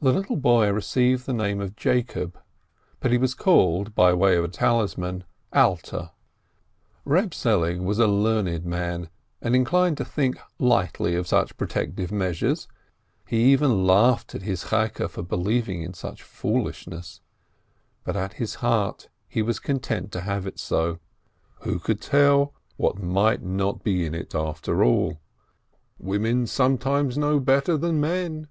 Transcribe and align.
The 0.00 0.12
little 0.12 0.36
boy 0.36 0.70
received 0.70 1.26
the 1.26 1.32
name 1.32 1.60
of 1.60 1.74
Jacob, 1.74 2.38
but 3.00 3.10
he 3.10 3.18
was 3.18 3.34
called, 3.34 3.96
by 3.96 4.12
way 4.14 4.36
of 4.36 4.44
a 4.44 4.48
talisman, 4.48 5.24
Alter. 5.52 6.12
Eeb 7.04 7.34
Selig 7.34 7.80
was 7.80 7.98
a 7.98 8.06
learned 8.06 8.64
man, 8.64 9.10
and 9.42 9.56
inclined 9.56 9.96
to 9.96 10.04
think 10.04 10.38
lightly 10.60 11.16
of 11.16 11.26
such 11.26 11.56
protective 11.56 12.12
measures; 12.12 12.68
he 13.26 13.42
even 13.52 13.86
laughed 13.88 14.36
at 14.36 14.42
his 14.42 14.66
'Cheike 14.70 15.08
for 15.10 15.24
believing 15.24 15.82
in 15.82 15.94
such 15.94 16.22
foolishness; 16.22 17.20
but, 18.04 18.14
at 18.14 18.38
heart, 18.54 19.08
he 19.26 19.42
was 19.42 19.58
content 19.58 20.12
to 20.12 20.20
have 20.20 20.46
it 20.46 20.60
so. 20.60 21.00
Who 21.62 21.80
could 21.80 22.00
tell 22.00 22.54
what 22.76 23.02
might 23.02 23.42
not 23.42 23.82
be 23.82 24.06
in 24.06 24.14
it, 24.14 24.32
after 24.32 24.84
all? 24.84 25.18
Women 25.98 26.46
sometimes 26.46 27.18
know 27.18 27.40
better 27.40 27.76
than 27.76 28.00
men. 28.00 28.46